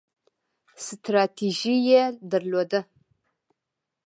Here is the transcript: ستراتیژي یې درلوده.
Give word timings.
ستراتیژي 0.85 1.73
یې 1.89 2.03
درلوده. 2.31 2.79